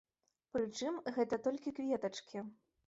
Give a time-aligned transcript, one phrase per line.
[0.55, 2.37] Прычым, гэта толькі кветачкі.